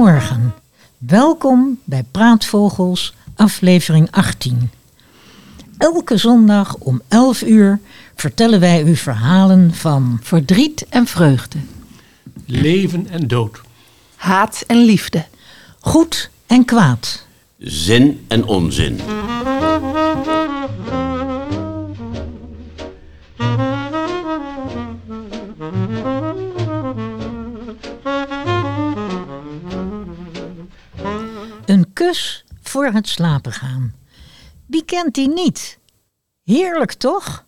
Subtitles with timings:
[0.00, 0.54] Goedemorgen,
[0.98, 4.70] welkom bij Praatvogels, aflevering 18.
[5.78, 7.80] Elke zondag om 11 uur
[8.14, 11.58] vertellen wij u verhalen van Verdriet en vreugde.
[12.46, 13.60] Leven en dood.
[14.16, 15.24] Haat en liefde.
[15.80, 17.26] goed en kwaad.
[17.58, 19.00] Zin en onzin.
[32.06, 33.94] Kus voor het slapen gaan.
[34.66, 35.78] Wie kent die niet?
[36.44, 37.44] Heerlijk toch?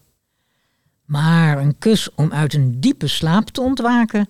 [1.04, 4.28] Maar een kus om uit een diepe slaap te ontwaken,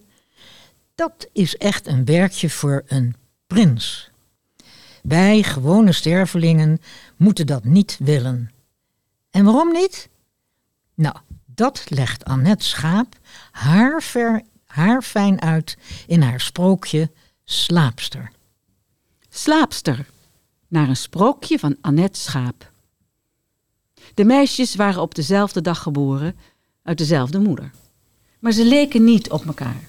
[0.95, 3.15] dat is echt een werkje voor een
[3.47, 4.11] prins.
[5.03, 6.81] Wij gewone stervelingen
[7.17, 8.51] moeten dat niet willen.
[9.31, 10.09] En waarom niet?
[10.95, 13.19] Nou, dat legt Annette Schaap
[13.51, 17.11] haar, ver, haar fijn uit in haar sprookje
[17.45, 18.31] Slaapster.
[19.29, 20.07] Slaapster,
[20.73, 22.71] naar een sprookje van Annette Schaap.
[24.15, 26.37] De meisjes waren op dezelfde dag geboren,
[26.83, 27.71] uit dezelfde moeder.
[28.39, 29.89] Maar ze leken niet op elkaar.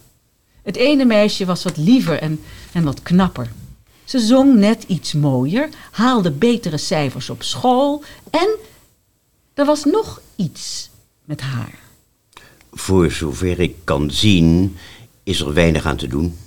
[0.61, 2.39] Het ene meisje was wat liever en,
[2.73, 3.51] en wat knapper.
[4.03, 8.57] Ze zong net iets mooier, haalde betere cijfers op school en
[9.53, 10.89] er was nog iets
[11.25, 11.79] met haar.
[12.71, 14.75] Voor zover ik kan zien,
[15.23, 16.37] is er weinig aan te doen.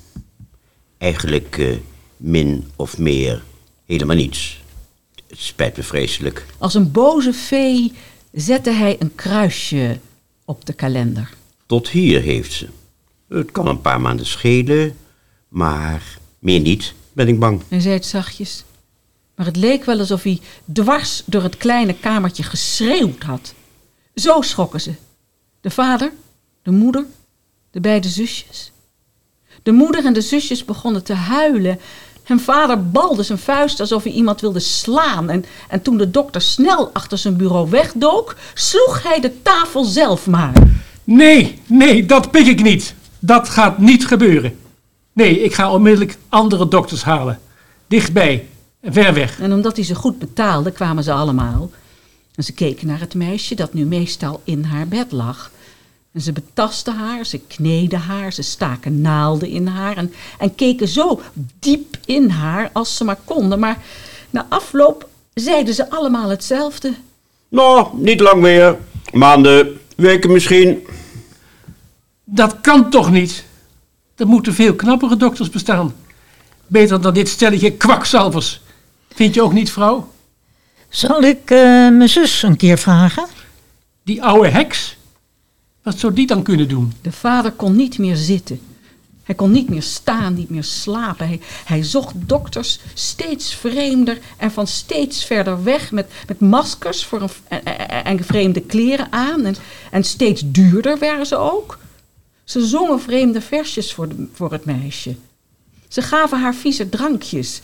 [0.99, 1.77] Eigenlijk eh,
[2.17, 3.43] min of meer
[3.87, 4.61] helemaal niets.
[5.29, 6.47] Het spijt me vreselijk.
[6.59, 7.93] Als een boze vee
[8.33, 9.99] zette hij een kruisje
[10.45, 11.31] op de kalender.
[11.67, 12.69] Tot hier heeft ze.
[13.29, 14.97] Het kan een paar maanden schelen,
[15.49, 17.63] maar meer niet, ben ik bang.
[17.69, 18.65] Hij zei het zachtjes.
[19.35, 20.41] Maar het leek wel alsof hij
[20.73, 23.55] dwars door het kleine kamertje geschreeuwd had.
[24.15, 24.95] Zo schrokken ze.
[25.61, 26.13] De vader,
[26.63, 27.07] de moeder,
[27.71, 28.73] de beide zusjes.
[29.63, 31.81] De moeder en de zusjes begonnen te huilen.
[32.27, 35.31] En vader balde zijn vuist alsof hij iemand wilde slaan.
[35.31, 40.27] En, en toen de dokter snel achter zijn bureau wegdook, sloeg hij de tafel zelf
[40.27, 40.53] maar.
[41.05, 42.95] Nee, nee, dat pik ik niet.
[43.19, 44.59] Dat gaat niet gebeuren.
[45.13, 47.41] Nee, ik ga onmiddellijk andere dokters halen.
[47.87, 48.49] Dichtbij
[48.81, 49.41] en ver weg.
[49.41, 51.71] En omdat hij ze goed betaalde, kwamen ze allemaal.
[52.35, 55.51] En ze keken naar het meisje dat nu meestal in haar bed lag.
[56.17, 60.89] En ze betasten haar, ze kneden haar, ze staken naalden in haar en, en keken
[60.89, 61.21] zo
[61.59, 63.59] diep in haar als ze maar konden.
[63.59, 63.79] Maar
[64.31, 66.95] na afloop zeiden ze allemaal hetzelfde.
[67.49, 68.79] Nou, niet lang meer.
[69.13, 70.87] Maanden, weken misschien.
[72.25, 73.45] Dat kan toch niet?
[74.15, 75.95] Er moeten veel knappere dokters bestaan.
[76.67, 78.61] Beter dan dit stelletje kwakzalvers.
[79.15, 80.13] Vind je ook niet, vrouw?
[80.89, 83.27] Zal ik eh, mijn zus een keer vragen?
[84.05, 84.96] Die oude heks?
[85.87, 86.93] Wat zou die dan kunnen doen?
[87.03, 88.61] De vader kon niet meer zitten.
[89.23, 91.41] Hij kon niet meer staan, niet meer slapen.
[91.65, 97.65] Hij, zocht dokters steeds vreemder en van steeds verder weg met, met maskers voor een,
[98.05, 99.45] en, vreemde kleren aan.
[99.45, 99.57] En,
[99.91, 101.79] en steeds duurder waren ze ook.
[102.45, 105.17] Ze zongen vreemde versjes voor, de, voor het meisje.
[105.89, 107.61] Ze gaven haar vieze drankjes,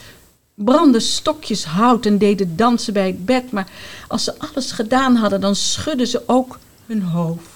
[0.55, 3.51] brandden stokjes hout en deden dansen bij het bed.
[3.51, 3.69] Maar
[4.09, 7.52] als ze alles gedaan hadden, dan schudden ze ook hun hoofd.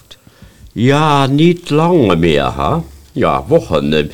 [0.78, 2.76] Ja, niet lang meer, hè?
[3.12, 4.12] Ja, wochen, eh,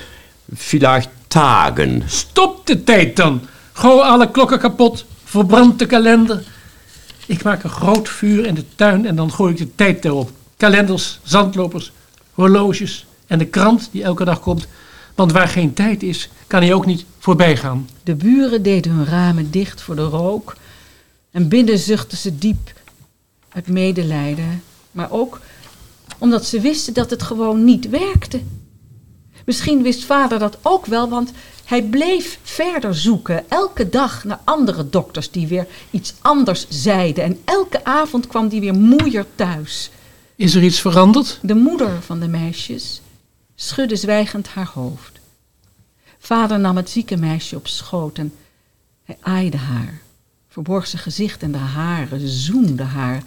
[0.55, 2.03] vielleicht dagen.
[2.07, 3.41] Stop de tijd dan.
[3.73, 5.05] Gooi alle klokken kapot.
[5.25, 6.45] Verbrand de kalender.
[7.27, 10.31] Ik maak een groot vuur in de tuin en dan gooi ik de tijd erop.
[10.57, 11.93] Kalenders, zandlopers,
[12.33, 14.67] horloges en de krant die elke dag komt.
[15.15, 17.89] Want waar geen tijd is, kan hij ook niet voorbij gaan.
[18.03, 20.57] De buren deden hun ramen dicht voor de rook.
[21.31, 22.73] En binnen zuchtten ze diep
[23.49, 24.63] uit medelijden.
[24.93, 25.41] Maar ook
[26.23, 28.41] omdat ze wisten dat het gewoon niet werkte.
[29.45, 31.33] Misschien wist vader dat ook wel, want
[31.65, 33.51] hij bleef verder zoeken.
[33.51, 37.25] Elke dag naar andere dokters die weer iets anders zeiden.
[37.25, 39.91] En elke avond kwam die weer moeier thuis.
[40.37, 41.39] Is er iets veranderd?
[41.43, 43.01] De moeder van de meisjes
[43.55, 45.21] schudde zwijgend haar hoofd.
[46.19, 48.33] Vader nam het zieke meisje op schoot en
[49.05, 50.03] Hij aaide haar,
[50.49, 53.23] verborg zijn gezicht en de haren, zoende haar,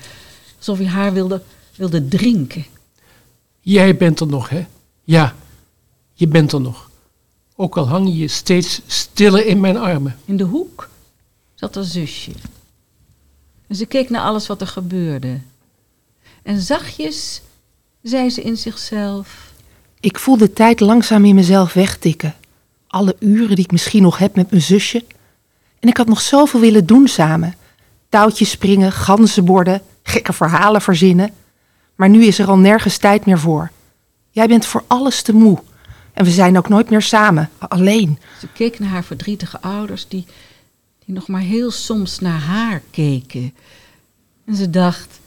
[0.57, 1.41] alsof hij haar wilde,
[1.75, 2.65] wilde drinken.
[3.65, 4.65] Jij bent er nog, hè?
[5.03, 5.35] Ja,
[6.13, 6.89] je bent er nog.
[7.55, 10.15] Ook al hang je steeds stiller in mijn armen.
[10.25, 10.89] In de hoek
[11.53, 12.31] zat haar zusje.
[13.67, 15.39] En ze keek naar alles wat er gebeurde.
[16.43, 17.41] En zachtjes
[18.01, 19.53] zei ze in zichzelf:
[19.99, 22.35] Ik voel de tijd langzaam in mezelf wegtikken.
[22.87, 25.03] Alle uren die ik misschien nog heb met mijn zusje.
[25.79, 27.55] En ik had nog zoveel willen doen samen.
[28.09, 31.33] Touwtjes springen, ganzenborden, gekke verhalen verzinnen.
[31.95, 33.71] Maar nu is er al nergens tijd meer voor.
[34.29, 35.59] Jij bent voor alles te moe.
[36.13, 38.19] En we zijn ook nooit meer samen, alleen.
[38.39, 40.25] Ze keek naar haar verdrietige ouders, die,
[41.05, 43.53] die nog maar heel soms naar haar keken.
[44.45, 45.19] En ze dacht: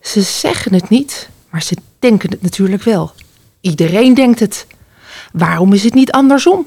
[0.00, 3.12] Ze zeggen het niet, maar ze denken het natuurlijk wel.
[3.60, 4.66] Iedereen denkt het.
[5.32, 6.66] Waarom is het niet andersom?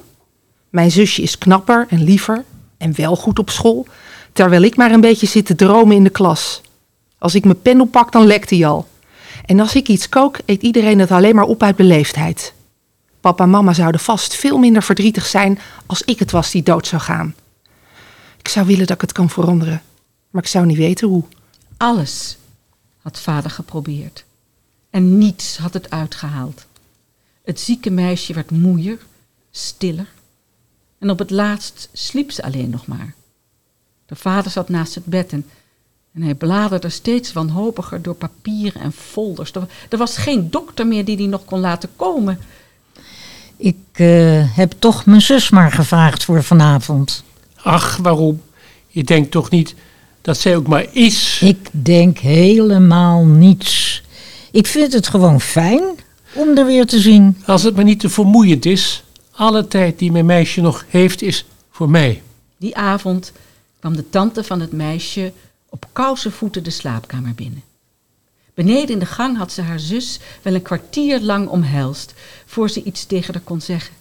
[0.70, 2.44] Mijn zusje is knapper en liever
[2.78, 3.88] en wel goed op school,
[4.34, 6.62] terwijl ik maar een beetje zit te dromen in de klas.
[7.18, 8.88] Als ik mijn pen oppak, dan lekt hij al.
[9.50, 12.54] En als ik iets kook, eet iedereen het alleen maar op uit beleefdheid.
[13.20, 16.88] Papa en mama zouden vast veel minder verdrietig zijn als ik het was die dood
[16.88, 17.36] zou gaan.
[18.38, 19.82] Ik zou willen dat ik het kan veranderen,
[20.30, 21.24] maar ik zou niet weten hoe.
[21.78, 22.38] alles
[23.02, 24.26] had vader geprobeerd.
[24.90, 26.66] En niets had het uitgehaald.
[27.44, 28.98] Het zieke meisje werd moeier,
[29.52, 30.08] stiller.
[31.00, 33.14] En op het laatst sliep ze alleen nog maar.
[34.06, 35.46] De vader zat naast het bed en,
[36.20, 39.52] en hij bladerde steeds wanhopiger door papieren en folders.
[39.90, 42.40] Er, was geen dokter meer die die nog kon laten komen.
[43.58, 47.24] Ik eh, heb toch mijn zus maar gevraagd voor vanavond.
[47.56, 48.42] Ach, waarom?
[48.88, 49.76] Je denkt toch niet
[50.22, 51.42] dat zij ook maar is?
[51.42, 54.04] Ik denk helemaal niets.
[54.52, 55.84] Ik vind het gewoon fijn
[56.34, 57.38] om er weer te zien.
[57.46, 59.04] Als het maar niet te vermoeiend is.
[59.32, 62.22] Alle tijd die mijn meisje nog heeft is voor mij.
[62.58, 63.32] Die avond
[63.80, 65.32] kwam de tante van het meisje
[65.70, 67.64] op kouse voeten de slaapkamer binnen.
[68.54, 72.14] Beneden in de gang had ze haar zus wel een kwartier lang omhelst,
[72.46, 73.96] voor ze iets tegen haar kon zeggen.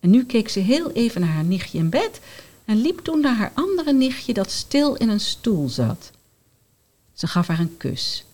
[0.00, 2.20] En nu keek ze heel even naar haar nichtje in bed
[2.64, 6.10] en liep toen naar haar andere nichtje dat stil in een stoel zat.
[7.12, 8.24] Ze gaf haar een kus,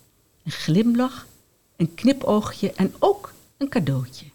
[0.44, 1.26] een glimlach,
[1.76, 4.26] een knipoogje en ook een cadeautje.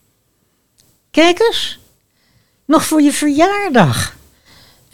[1.11, 1.79] Kijk eens,
[2.65, 4.16] nog voor je verjaardag.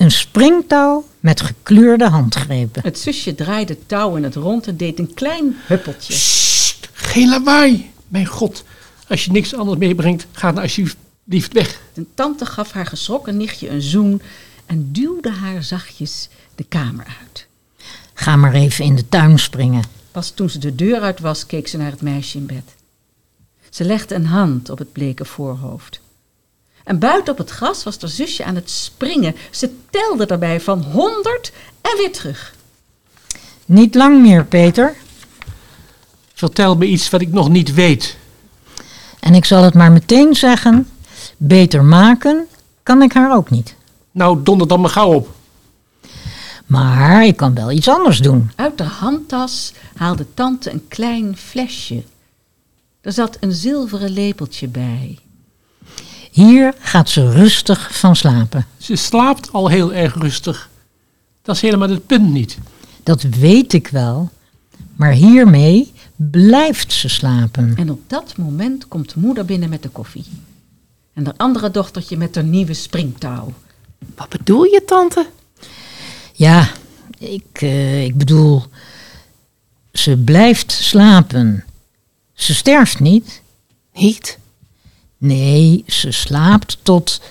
[0.04, 2.82] Een springtouw met gekleurde handgrepen.
[2.84, 6.14] Het zusje draaide het touw in het rond en deed een klein huppeltje.
[6.14, 7.92] Sst, geen lawaai.
[8.08, 8.64] Mijn god,
[9.08, 11.80] als je niks anders meebrengt, ga dan alsjeblieft weg.
[11.94, 14.22] De tante gaf haar geschrokken nichtje een zoen
[14.66, 17.48] en duwde haar zachtjes de kamer uit.
[18.14, 19.84] Ga maar even in de tuin springen.
[20.12, 22.76] Pas toen ze de deur uit was, keek ze naar het meisje in bed.
[23.70, 26.02] Ze legde een hand op het bleke voorhoofd.
[26.84, 29.36] En buiten op het gras was haar zusje aan het springen.
[29.52, 31.52] Ze telde daarbij van honderd
[31.82, 32.56] en weer terug.
[33.66, 34.96] Niet lang meer, Peter.
[36.34, 38.18] Vertel me iets wat ik nog niet weet.
[39.20, 40.90] En ik zal het maar meteen zeggen.
[41.38, 42.48] Beter maken
[42.84, 43.76] kan ik haar ook niet.
[44.12, 45.30] Nou, donder dan maar gauw op.
[46.66, 48.52] Maar ik kan wel iets anders doen.
[48.56, 52.04] Uit de handtas haalde tante een klein flesje.
[53.02, 55.20] Er zat een zilveren lepeltje bij.
[56.34, 58.66] Hier gaat ze rustig van slapen.
[58.78, 60.70] Ze slaapt al heel erg rustig.
[61.42, 62.58] Dat is helemaal het punt niet.
[63.04, 64.32] Dat weet ik wel.
[64.96, 67.74] Maar hiermee blijft ze slapen.
[67.78, 70.26] En op dat moment komt moeder binnen met de koffie.
[71.14, 73.54] En haar andere dochtertje met haar nieuwe springtouw.
[74.16, 75.28] Wat bedoel je, tante?
[76.34, 76.70] Ja,
[77.18, 78.64] ik, eh, ik bedoel,
[79.92, 81.64] ze blijft slapen.
[82.34, 83.42] Ze sterft niet.
[83.94, 84.42] Niet?
[85.24, 87.22] Nee, ze slaapt tot.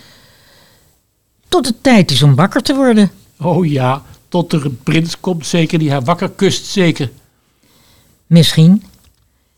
[1.49, 3.11] tot het tijd is om wakker te worden.
[3.39, 7.11] Oh ja, tot er een prins komt zeker die haar wakker kust zeker.
[8.27, 8.85] Misschien.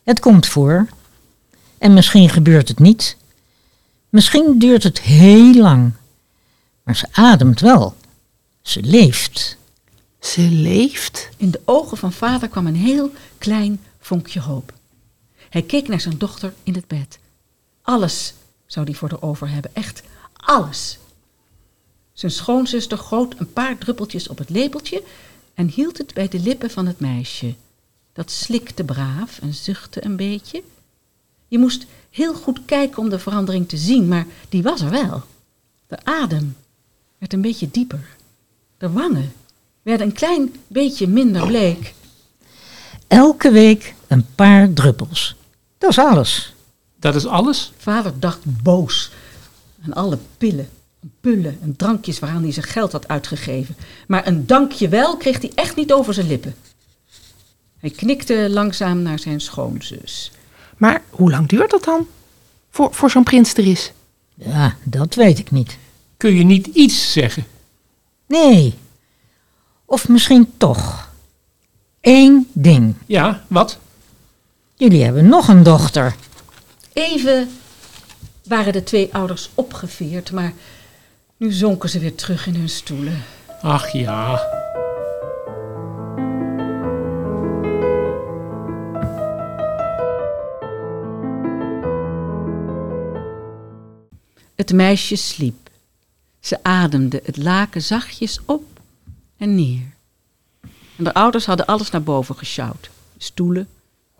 [0.02, 0.88] Het komt voor.
[1.78, 3.16] En misschien gebeurt het niet.
[4.08, 5.92] Misschien duurt het heel lang.
[6.82, 7.94] Maar ze ademt wel.
[8.62, 9.56] Ze leeft.
[10.20, 11.28] Ze leeft?
[11.36, 14.72] In de ogen van vader kwam een heel klein vonkje hoop.
[15.50, 17.18] Hij keek naar zijn dochter in het bed.
[17.84, 18.34] Alles
[18.66, 20.98] zou hij voor haar over hebben, echt alles.
[22.12, 25.02] Zijn schoonzuster goot een paar druppeltjes op het lepeltje
[25.54, 27.54] en hield het bij de lippen van het meisje.
[28.12, 30.62] Dat slikte braaf en zuchtte een beetje.
[31.48, 35.22] Je moest heel goed kijken om de verandering te zien, maar die was er wel.
[35.86, 36.56] De adem
[37.18, 38.16] werd een beetje dieper.
[38.78, 39.32] De wangen
[39.82, 41.94] werden een klein beetje minder bleek.
[43.06, 45.36] Elke week een paar druppels.
[45.78, 46.53] Dat is alles.
[47.04, 47.73] Dat is alles?
[47.76, 49.11] Vader dacht boos
[49.84, 50.68] aan alle pillen,
[51.20, 53.76] Pullen en drankjes waaraan hij zijn geld had uitgegeven.
[54.06, 56.54] Maar een dankjewel kreeg hij echt niet over zijn lippen.
[57.78, 60.30] Hij knikte langzaam naar zijn schoonzus.
[60.76, 62.06] Maar hoe lang duurt dat dan?
[62.70, 63.92] Voor, voor zo'n prins er is.
[64.34, 65.78] Ja, dat weet ik niet.
[66.16, 67.44] Kun je niet iets zeggen?
[68.26, 68.75] Nee.
[69.84, 71.11] Of misschien toch.
[72.00, 72.94] Eén ding.
[73.06, 73.78] Ja, wat?
[74.75, 76.14] Jullie hebben nog een dochter.
[76.94, 77.50] Even
[78.44, 80.52] waren de twee ouders opgeveerd, maar
[81.36, 83.22] nu zonken ze weer terug in hun stoelen.
[83.62, 84.42] Ach ja.
[94.54, 95.70] Het meisje sliep.
[96.40, 98.80] Ze ademde het laken zachtjes op
[99.36, 99.94] en neer.
[100.96, 102.90] En de ouders hadden alles naar boven gesjouwd.
[103.18, 103.68] Stoelen,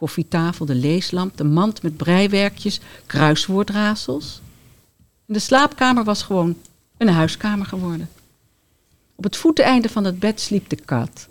[0.05, 4.41] koffietafel, de leeslamp, de mand met breiwerkjes, kruiswoordrasels.
[5.27, 6.57] De slaapkamer was gewoon
[6.97, 8.09] een huiskamer geworden.
[9.15, 11.29] Op het voeteneinde van het bed sliep de kat.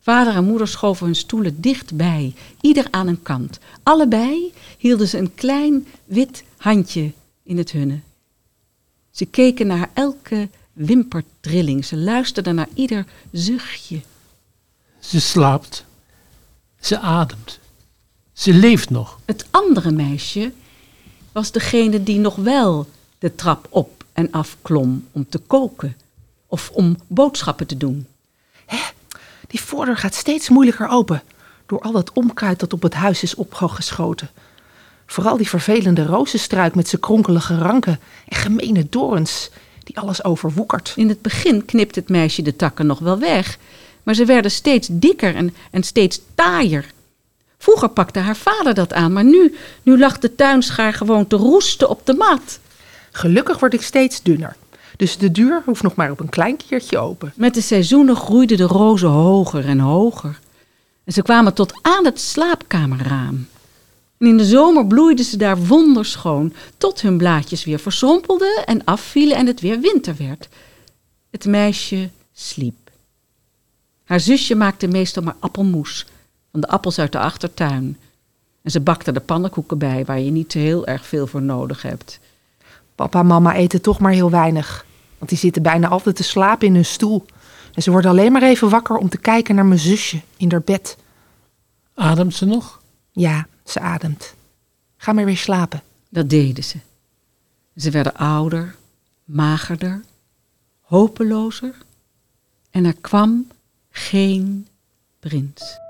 [0.00, 3.58] Vader en moeder schoven hun stoelen dichtbij, ieder aan een kant.
[3.82, 7.12] Allebei hielden ze een klein wit handje
[7.42, 8.00] in het hunne.
[9.10, 14.00] Ze keken naar elke wimpertrilling, ze luisterden naar ieder zuchtje.
[15.00, 15.84] Ze slaapt.
[16.80, 17.60] Ze ademt.
[18.32, 19.18] Ze leeft nog.
[19.24, 20.52] Het andere meisje
[21.32, 25.96] was degene die nog wel de trap op en af klom om te koken
[26.46, 28.06] of om boodschappen te doen.
[29.46, 31.22] Die voordeur gaat steeds moeilijker open.
[31.66, 34.30] Door al dat onkruid dat op het huis is opgeschoten.
[35.06, 39.50] Vooral die vervelende rozenstruik met zijn kronkelige ranken en gemene dorens
[39.84, 40.92] die alles overwoekert.
[40.96, 43.58] In het begin knipte het meisje de takken nog wel weg,
[44.02, 46.86] maar ze werden steeds dikker en, en steeds taaier.
[47.62, 51.88] Vroeger pakte haar vader dat aan, maar nu, nu lag de tuinschaar gewoon te roesten
[51.88, 52.58] op de mat.
[53.12, 54.56] Gelukkig word ik steeds dunner.
[54.96, 57.32] Dus de deur hoeft nog maar op een klein keertje open.
[57.36, 60.38] Met de seizoenen groeiden de rozen hoger en hoger.
[61.04, 63.48] En ze kwamen tot aan het slaapkamerraam.
[64.18, 69.36] En in de zomer bloeiden ze daar wonderschoon, tot hun blaadjes weer verschrompelden en afvielen
[69.36, 70.48] en het weer winter werd.
[71.30, 72.90] Het meisje sliep.
[74.04, 76.06] Haar zusje maakte meestal maar appelmoes
[76.52, 77.98] van de appels uit de achtertuin.
[78.62, 82.20] En ze bakte de pannenkoeken bij, waar je niet heel erg veel voor nodig hebt.
[82.94, 84.84] Papa en mama eten toch maar heel weinig.
[85.18, 87.26] Want die zitten bijna altijd te slapen in hun stoel.
[87.74, 90.62] En ze worden alleen maar even wakker om te kijken naar mijn zusje in haar
[90.62, 90.96] bed.
[91.94, 92.80] Ademt ze nog?
[93.10, 94.34] Ja, ze ademt.
[94.96, 95.82] Ga maar weer slapen.
[96.08, 96.78] Dat deden ze.
[97.76, 98.76] Ze werden ouder,
[99.24, 100.00] magerder,
[100.80, 101.74] hopelozer.
[102.70, 103.46] En er kwam
[103.90, 104.68] geen
[105.20, 105.80] prins.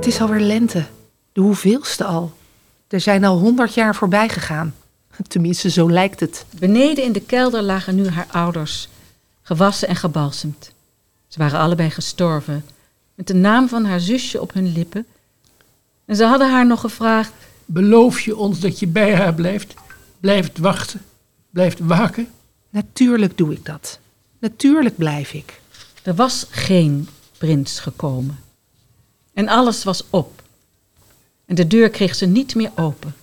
[0.00, 0.86] Het is alweer lente.
[1.32, 2.32] De hoeveelste al.
[2.88, 4.74] Er zijn al honderd jaar voorbij gegaan.
[5.28, 6.44] Tenminste, zo lijkt het.
[6.58, 8.88] Beneden in de kelder lagen nu haar ouders,
[9.42, 10.72] gewassen en gebalsemd.
[11.28, 12.64] Ze waren allebei gestorven,
[13.14, 15.06] met de naam van haar zusje op hun lippen.
[16.04, 17.32] En ze hadden haar nog gevraagd:
[17.64, 19.74] Beloof je ons dat je bij haar blijft?
[20.20, 21.02] Blijft wachten?
[21.50, 22.28] Blijft waken?
[22.70, 23.98] Natuurlijk doe ik dat.
[24.38, 25.60] Natuurlijk blijf ik.
[26.02, 28.38] Er was geen prins gekomen.
[29.40, 30.42] En alles was op.
[31.46, 33.14] En de deur kreeg ze niet meer open.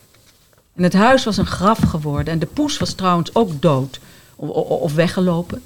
[0.75, 2.33] En het huis was een graf geworden.
[2.33, 3.99] En de poes was trouwens ook dood
[4.35, 5.63] of, of weggelopen.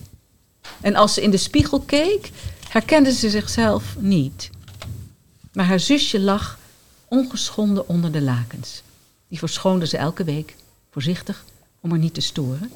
[0.82, 2.32] En als ze in de spiegel keek,
[2.70, 4.50] herkende ze zichzelf niet.
[5.54, 6.60] Maar haar zusje lag
[7.08, 8.82] ongeschonden onder de lakens.
[9.28, 10.56] Die verschoonde ze elke week,
[10.90, 11.46] voorzichtig,
[11.80, 12.72] om haar niet te storen.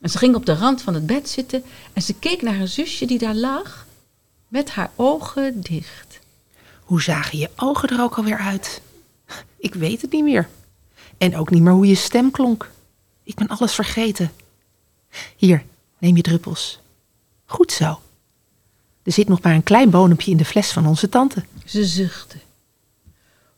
[0.00, 1.62] En ze ging op de rand van het bed zitten
[1.92, 3.86] en ze keek naar haar zusje die daar lag,
[4.48, 6.07] met haar ogen dicht.
[6.88, 8.82] Hoe zagen je ogen er ook alweer uit?
[9.58, 10.48] Ik weet het niet meer.
[11.18, 12.70] En ook niet meer hoe je stem klonk.
[13.22, 14.32] Ik ben alles vergeten.
[15.36, 15.64] Hier,
[15.98, 16.78] neem je druppels.
[17.46, 18.00] Goed zo.
[19.02, 21.44] Er zit nog maar een klein bodempje in de fles van onze tante.
[21.64, 22.36] Ze zuchtte.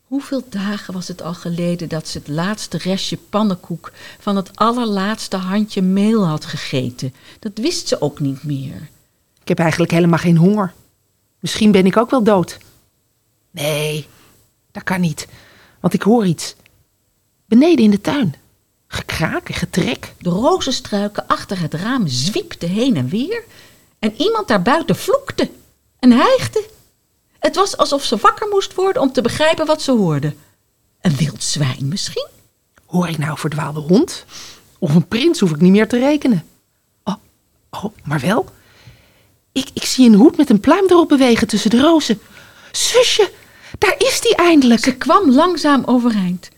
[0.05, 5.37] Hoeveel dagen was het al geleden dat ze het laatste restje pannenkoek van het allerlaatste
[5.37, 7.15] handje meel had gegeten?
[7.39, 8.89] Dat wist ze ook niet meer.
[9.41, 10.73] Ik heb eigenlijk helemaal geen honger.
[11.41, 12.59] Misschien ben ik ook wel dood.
[13.51, 14.07] Nee,
[14.73, 15.29] dat kan niet,
[15.81, 16.55] want ik hoor iets.
[17.47, 18.35] Beneden in de tuin.
[18.87, 20.15] Gekraak en getrek.
[20.19, 23.45] De rozenstruiken achter het raam zwiepten heen en weer.
[23.99, 25.51] En iemand daarbuiten vloekte
[25.99, 26.69] en hijgde.
[27.39, 30.35] Het was alsof ze wakker moest worden om te begrijpen wat ze hoorde.
[31.01, 32.29] Een wild zwijn misschien?
[32.87, 34.25] Hoor ik nou een verdwaalde hond?
[34.79, 36.45] Of een prins hoef ik niet meer te rekenen.
[37.05, 37.15] Oh,
[37.71, 38.47] oh maar wel.
[39.53, 42.21] Ik, ik zie een hoed met een pluim erop bewegen tussen de rozen.
[42.73, 43.31] Zusje,
[43.79, 44.85] daar is die eindelijk.
[44.85, 46.49] Ze kwam langzaam overeind.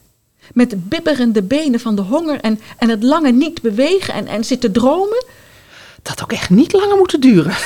[0.52, 4.44] Met de bibberende benen van de honger en, en het lange niet bewegen en, en
[4.44, 5.24] zitten dromen.
[6.02, 7.56] Dat had ook echt niet langer moeten duren.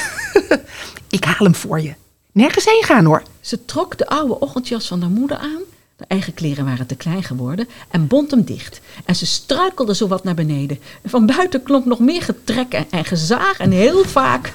[1.08, 1.94] ik haal hem voor je.
[2.32, 3.22] Nergens heen gaan hoor.
[3.40, 5.60] Ze trok de oude ochtendjas van haar moeder aan.
[5.96, 8.80] De eigen kleren waren te klein geworden en bond hem dicht.
[9.04, 10.78] En ze struikelde zowat naar beneden.
[11.02, 14.52] En van buiten klonk nog meer getrek en, gezaag en heel vaak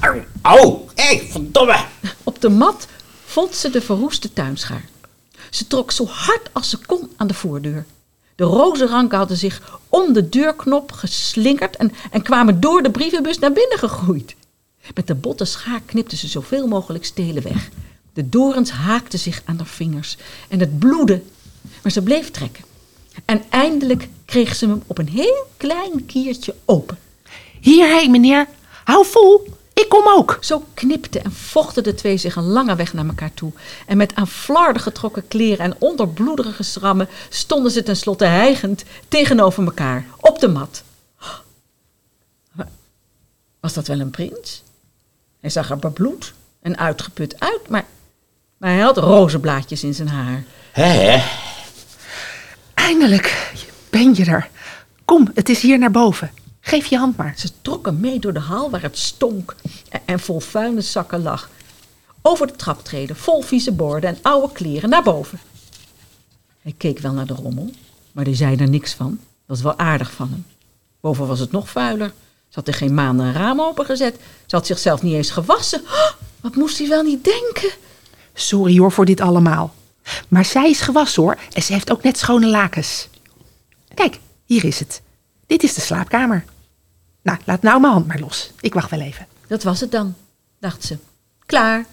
[0.00, 1.76] Au, au, hé, verdomme.
[2.24, 2.86] op de mat
[3.30, 4.84] vond ze de verroeste tuinschaar.
[5.50, 7.84] Ze trok zo hard als ze kon aan de voordeur.
[8.34, 13.52] De rozenranken hadden zich om de deurknop geslingerd en, en kwamen door de brievenbus naar
[13.52, 14.34] binnen gegroeid.
[14.94, 17.68] Met de botte schaar knipte ze zoveel mogelijk stelen weg.
[18.12, 20.16] De dorens haakten zich aan haar vingers
[20.48, 21.22] en het bloedde,
[21.82, 22.64] maar ze bleef trekken.
[23.24, 26.98] En eindelijk kreeg ze hem op een heel klein kiertje open.
[27.60, 28.48] Hierheen meneer.
[28.84, 29.46] Hou vol.
[29.80, 30.38] Ik kom ook.
[30.40, 33.52] Zo knipten en vochten de twee zich een lange weg naar elkaar toe.
[33.86, 40.06] En met aan flarden getrokken kleren en onderbloederige schrammen stonden ze tenslotte hijgend tegenover elkaar
[40.16, 40.82] op de mat.
[43.60, 44.62] Was dat wel een prins?
[45.40, 46.32] Hij zag er bebloed
[46.62, 47.84] en uitgeput uit, maar,
[48.56, 50.44] maar hij had rozenblaadjes in zijn haar.
[50.72, 51.22] Hè, hè?
[52.74, 53.52] Eindelijk
[53.90, 54.48] ben je er.
[55.04, 56.30] Kom, het is hier naar boven.
[56.70, 57.34] Geef je hand maar.
[57.36, 59.56] Ze trokken mee door de hal waar het stonk
[59.88, 61.50] en- en vol vuilniszakken lag.
[62.22, 65.40] Over de traptreden, vol vieze borden en oude kleren, naar boven.
[66.62, 67.70] Hij keek wel naar de rommel,
[68.12, 69.08] maar die zei er niks van.
[69.10, 70.46] Dat was wel aardig van hem.
[71.00, 72.12] Boven was het nog vuiler.
[72.48, 74.16] Ze had er geen maanden een raam opengezet.
[74.46, 75.80] Ze had zichzelf niet eens gewassen.
[75.80, 76.10] Oh,
[76.40, 77.70] wat moest hij wel niet denken?
[78.34, 79.74] Sorry hoor voor dit allemaal.
[80.28, 83.08] Maar zij is gewassen hoor en ze heeft ook net schone lakens.
[83.94, 85.02] Kijk, hier is het.
[85.46, 86.44] Dit is de slaapkamer.
[87.22, 88.50] Nou, laat nou mijn hand maar los.
[88.60, 89.26] Ik wacht wel even.
[89.46, 90.14] Dat was het dan,
[90.58, 90.98] dacht ze.
[91.46, 91.86] Klaar.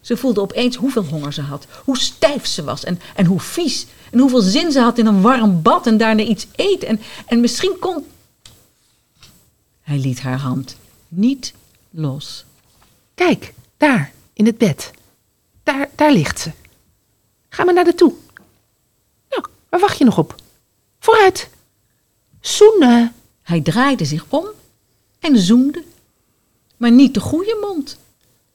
[0.00, 3.86] Ze voelde opeens hoeveel honger ze had, hoe stijf ze was en, en hoe vies.
[4.10, 6.88] En hoeveel zin ze had in een warm bad en daarna iets eten.
[6.88, 8.06] En, en misschien kon.
[9.80, 10.76] Hij liet haar hand
[11.08, 11.54] niet
[11.90, 12.44] los.
[13.14, 14.90] Kijk, daar, in het bed.
[15.62, 16.50] Daar, daar ligt ze.
[17.48, 18.14] Ga maar naar de toe.
[19.28, 20.34] Nou, waar wacht je nog op?
[20.98, 21.48] Vooruit.
[22.40, 23.14] Zoenen.
[23.48, 24.46] Hij draaide zich om
[25.18, 25.84] en zoende.
[26.76, 27.98] Maar niet de goede mond.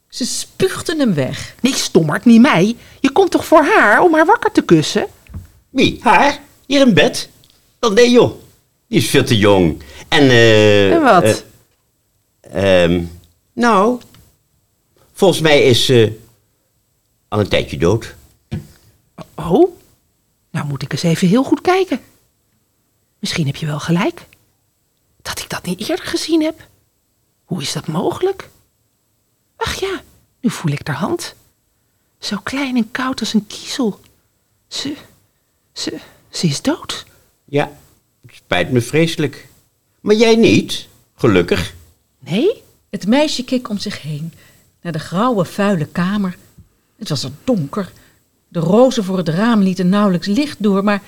[0.09, 1.55] Ze spuugden hem weg.
[1.61, 2.75] Nee, stommerd, niet mij.
[2.99, 5.07] Je komt toch voor haar om haar wakker te kussen?
[5.69, 5.99] Wie?
[6.01, 6.39] Haar?
[6.65, 7.29] Hier in bed?
[7.79, 8.31] Wel nee joh,
[8.87, 9.81] die is veel te jong.
[10.07, 10.93] En eh...
[10.93, 11.43] En wat?
[12.41, 13.03] eh, ehm,
[13.53, 14.01] nou,
[15.13, 16.19] volgens mij is ze
[17.27, 18.15] al een tijdje dood.
[19.35, 19.75] Oh,
[20.51, 21.99] nou moet ik eens even heel goed kijken.
[23.19, 24.25] Misschien heb je wel gelijk.
[25.23, 26.67] Dat ik dat niet eerder gezien heb.
[27.43, 28.49] Hoe is dat mogelijk?
[29.55, 30.01] Ach ja,
[30.41, 31.35] nu voel ik haar hand.
[32.19, 33.99] Zo klein en koud als een kiezel.
[34.67, 34.95] Ze,
[35.73, 37.05] ze, ze is dood.
[37.45, 37.71] Ja,
[38.21, 39.47] het spijt me vreselijk.
[39.99, 41.73] Maar jij niet, gelukkig.
[42.19, 42.63] Nee?
[42.89, 44.33] Het meisje keek om zich heen,
[44.81, 46.37] naar de grauwe, vuile kamer.
[46.97, 47.91] Het was er donker.
[48.47, 51.01] De rozen voor het raam lieten nauwelijks licht door, maar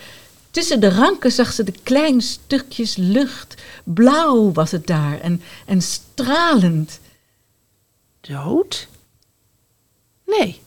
[0.55, 3.61] tussen de ranken zag ze de kleine stukjes lucht.
[3.83, 6.99] Blauw was het daar en, en stralend.
[8.21, 8.87] Dood?
[10.25, 10.61] Nee,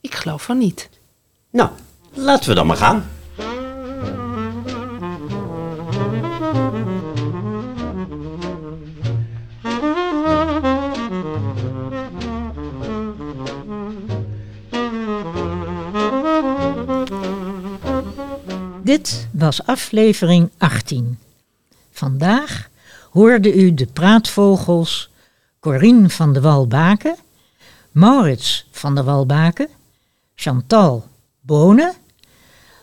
[0.00, 0.88] ik geloof van niet.
[1.50, 1.70] Nou,
[2.12, 3.10] laten we dan maar gaan.
[18.84, 21.18] Dit was aflevering 18.
[21.90, 22.68] Vandaag
[23.10, 25.10] hoorde u de praatvogels
[25.60, 27.16] Corine van de Walbaken,
[27.90, 29.68] Maurits van de Walbaken,
[30.34, 31.06] Chantal
[31.40, 31.94] Bonen,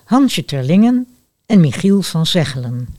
[0.04, 1.08] Hansje Terlingen
[1.46, 2.96] en Michiel van Zeggelen.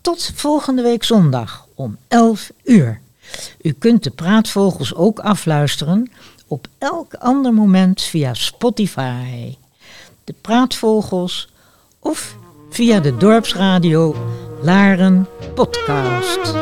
[0.00, 3.00] Tot volgende week zondag om 11 uur.
[3.62, 6.10] U kunt de praatvogels ook afluisteren
[6.46, 9.56] op elk ander moment via Spotify.
[10.24, 11.51] De praatvogels
[12.02, 12.36] of
[12.70, 14.14] via de dorpsradio
[14.62, 16.54] Laren Podcast.